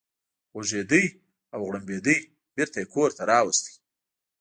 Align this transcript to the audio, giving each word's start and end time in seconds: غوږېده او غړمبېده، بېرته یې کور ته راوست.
غوږېده 0.51 1.01
او 1.53 1.59
غړمبېده، 1.67 2.15
بېرته 2.55 2.77
یې 2.81 2.89
کور 2.93 3.09
ته 3.17 3.23
راوست. 3.31 3.65